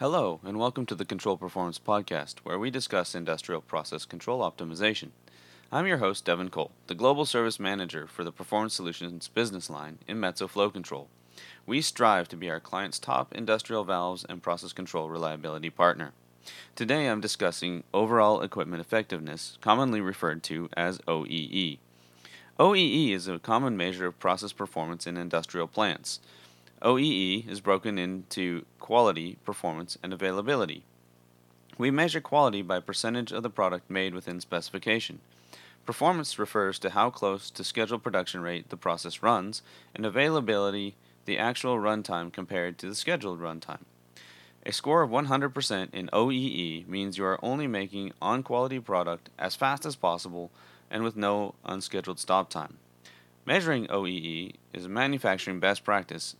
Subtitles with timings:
[0.00, 5.10] Hello, and welcome to the Control Performance Podcast, where we discuss industrial process control optimization.
[5.70, 9.98] I'm your host, Devin Cole, the Global Service Manager for the Performance Solutions business line
[10.08, 11.08] in Metso Flow Control.
[11.66, 16.12] We strive to be our client's top industrial valves and process control reliability partner.
[16.74, 21.76] Today I'm discussing overall equipment effectiveness, commonly referred to as OEE.
[22.58, 26.20] OEE is a common measure of process performance in industrial plants.
[26.82, 30.82] OEE is broken into quality, performance, and availability.
[31.76, 35.20] We measure quality by percentage of the product made within specification.
[35.84, 39.60] Performance refers to how close to scheduled production rate the process runs,
[39.94, 40.94] and availability
[41.26, 43.84] the actual runtime compared to the scheduled runtime.
[44.64, 49.54] A score of 100% in OEE means you are only making on quality product as
[49.54, 50.50] fast as possible
[50.90, 52.78] and with no unscheduled stop time.
[53.44, 56.36] Measuring OEE is a manufacturing best practice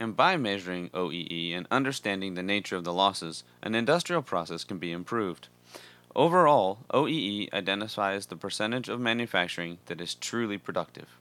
[0.00, 4.78] and by measuring OEE and understanding the nature of the losses, an industrial process can
[4.78, 5.48] be improved.
[6.16, 11.18] Overall, OEE identifies the percentage of manufacturing that is truly productive.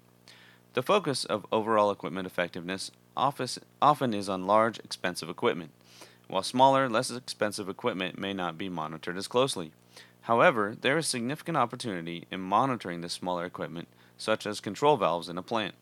[0.74, 5.72] The focus of overall equipment effectiveness often is on large, expensive equipment,
[6.28, 9.74] while smaller, less expensive equipment may not be monitored as closely.
[10.22, 15.38] However, there is significant opportunity in monitoring the smaller equipment, such as control valves in
[15.38, 15.76] a plant.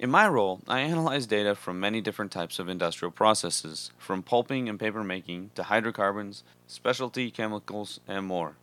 [0.00, 4.68] In my role, I analyze data from many different types of industrial processes, from pulping
[4.68, 8.54] and paper making to hydrocarbons, specialty chemicals, and more.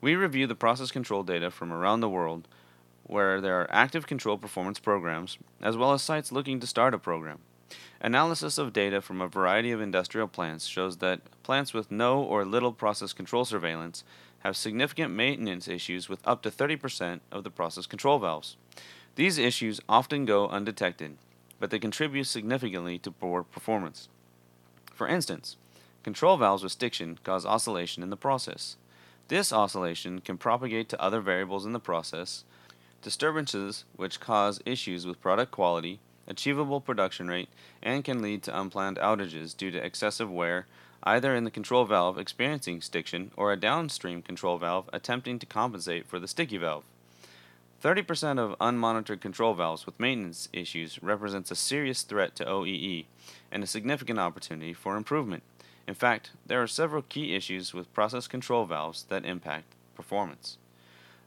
[0.00, 2.48] We review the process control data from around the world
[3.02, 6.98] where there are active control performance programs, as well as sites looking to start a
[6.98, 7.40] program.
[8.00, 12.46] Analysis of data from a variety of industrial plants shows that plants with no or
[12.46, 14.04] little process control surveillance
[14.38, 18.56] have significant maintenance issues with up to 30% of the process control valves.
[19.14, 21.18] These issues often go undetected,
[21.60, 24.08] but they contribute significantly to poor performance.
[24.94, 25.56] For instance,
[26.02, 28.76] control valves with stiction cause oscillation in the process.
[29.28, 32.44] This oscillation can propagate to other variables in the process,
[33.02, 37.50] disturbances which cause issues with product quality, achievable production rate,
[37.82, 40.66] and can lead to unplanned outages due to excessive wear
[41.02, 46.06] either in the control valve experiencing stiction or a downstream control valve attempting to compensate
[46.06, 46.84] for the sticky valve.
[47.82, 53.06] 30% of unmonitored control valves with maintenance issues represents a serious threat to OEE
[53.50, 55.42] and a significant opportunity for improvement.
[55.88, 60.58] In fact, there are several key issues with process control valves that impact performance.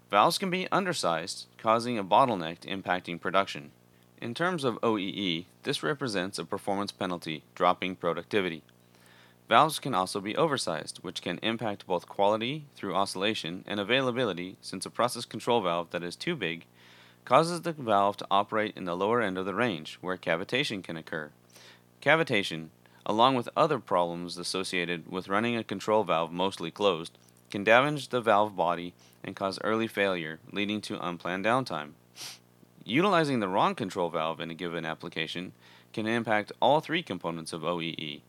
[0.10, 3.72] Valves can be undersized, causing a bottleneck impacting production.
[4.22, 8.64] In terms of OEE, this represents a performance penalty, dropping productivity.
[9.48, 14.86] Valves can also be oversized, which can impact both quality through oscillation and availability since
[14.86, 16.66] a process control valve that is too big
[17.26, 20.96] causes the valve to operate in the lower end of the range where cavitation can
[20.96, 21.32] occur.
[22.02, 22.70] Cavitation,
[23.06, 27.18] along with other problems associated with running a control valve mostly closed,
[27.50, 31.92] can damage the valve body and cause early failure, leading to unplanned downtime.
[32.84, 35.54] Utilizing the wrong control valve in a given application
[35.94, 38.22] can impact all three components of OEE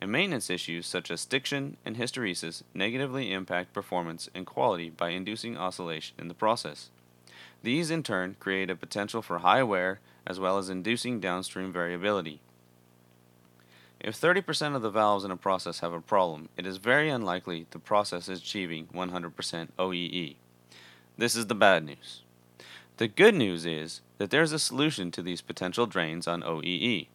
[0.00, 5.56] and maintenance issues such as stiction and hysteresis negatively impact performance and quality by inducing
[5.56, 6.90] oscillation in the process.
[7.62, 12.40] These in turn create a potential for high wear as well as inducing downstream variability.
[13.98, 17.66] If 30% of the valves in a process have a problem, it is very unlikely
[17.70, 20.36] the process is achieving 100% OEE.
[21.16, 22.22] This is the bad news.
[22.98, 27.08] The good news is that there is a solution to these potential drains on OEE.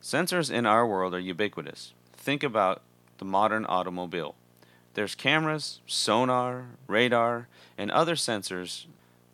[0.00, 2.80] Sensors in our world are ubiquitous think about
[3.18, 4.34] the modern automobile.
[4.94, 8.86] There's cameras, sonar, radar, and other sensors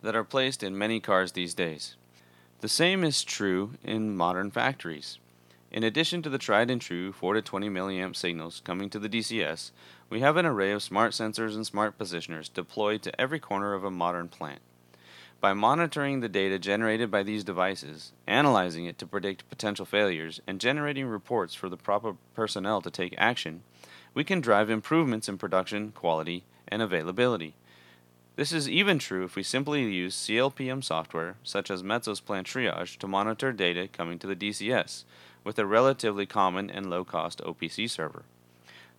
[0.03, 1.95] that are placed in many cars these days.
[2.61, 5.19] The same is true in modern factories.
[5.71, 9.09] In addition to the tried and true 4 to 20 milliamp signals coming to the
[9.09, 9.71] DCS,
[10.09, 13.85] we have an array of smart sensors and smart positioners deployed to every corner of
[13.85, 14.61] a modern plant.
[15.41, 20.61] By monitoring the data generated by these devices, analyzing it to predict potential failures, and
[20.61, 23.63] generating reports for the proper personnel to take action,
[24.13, 27.55] we can drive improvements in production, quality, and availability.
[28.37, 32.99] This is even true if we simply use CLPM software, such as Metso's Plant Triage,
[32.99, 35.05] to monitor data coming to the DCS
[35.43, 38.25] with a relatively common and low cost OPC server.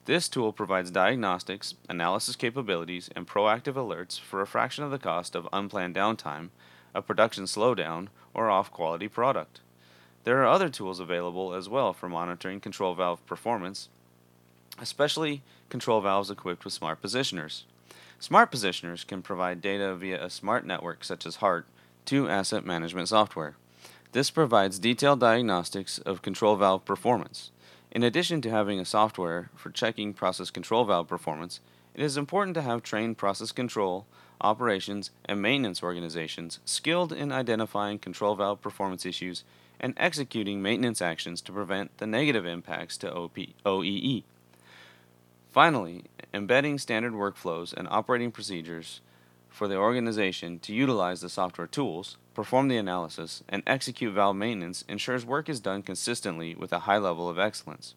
[0.05, 5.35] This tool provides diagnostics, analysis capabilities, and proactive alerts for a fraction of the cost
[5.35, 6.49] of unplanned downtime,
[6.95, 9.61] a production slowdown, or off quality product.
[10.23, 13.89] There are other tools available as well for monitoring control valve performance,
[14.79, 17.63] especially control valves equipped with smart positioners.
[18.19, 21.67] Smart positioners can provide data via a smart network such as HART
[22.05, 23.55] to asset management software.
[24.11, 27.51] This provides detailed diagnostics of control valve performance.
[27.91, 31.59] In addition to having a software for checking process control valve performance,
[31.93, 34.05] it is important to have trained process control,
[34.39, 39.43] operations, and maintenance organizations skilled in identifying control valve performance issues
[39.77, 43.35] and executing maintenance actions to prevent the negative impacts to OP,
[43.65, 44.23] OEE.
[45.49, 49.01] Finally, embedding standard workflows and operating procedures
[49.51, 54.83] for the organization to utilize the software tools, perform the analysis, and execute valve maintenance
[54.87, 57.93] ensures work is done consistently with a high level of excellence.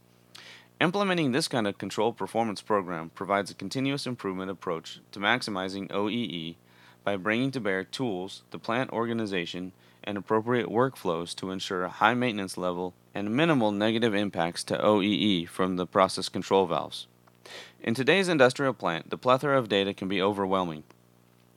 [0.81, 6.57] Implementing this kind of control performance program provides a continuous improvement approach to maximizing OEE
[7.05, 9.73] by bringing to bear tools, the plant organization,
[10.03, 15.49] and appropriate workflows to ensure a high maintenance level and minimal negative impacts to OEE
[15.49, 17.07] from the process control valves.
[17.81, 20.83] In today's industrial plant, the plethora of data can be overwhelming.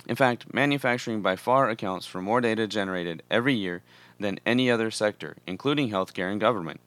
[0.07, 3.83] In fact, manufacturing by far accounts for more data generated every year
[4.19, 6.79] than any other sector, including healthcare and government.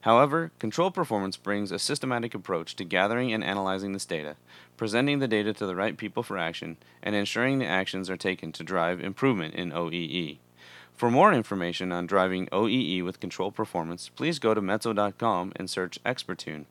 [0.00, 4.36] However, control performance brings a systematic approach to gathering and analyzing this data,
[4.76, 8.52] presenting the data to the right people for action, and ensuring the actions are taken
[8.52, 10.38] to drive improvement in OEE.
[10.94, 15.98] For more information on driving OEE with control performance, please go to Metso.com and search
[16.04, 16.66] Expertune.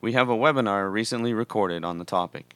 [0.00, 2.54] We have a webinar recently recorded on the topic.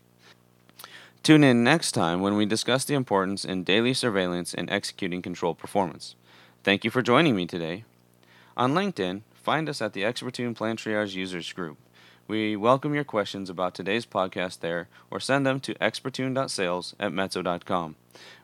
[1.23, 5.55] Tune in next time when we discuss the importance in daily surveillance and executing control
[5.55, 6.15] performance.
[6.63, 7.85] Thank you for joining me today.
[8.57, 11.79] On LinkedIn, find us at the Expertune Plant Triage Users Group.
[12.29, 17.97] We welcome your questions about today's podcast there or send them to expertune.sales at metso.com.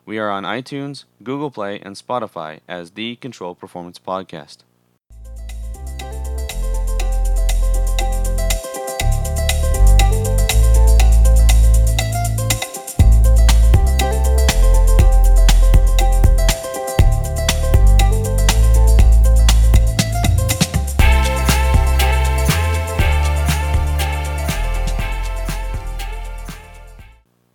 [0.05, 4.59] We are on iTunes, Google Play, and Spotify as the Control Performance Podcast.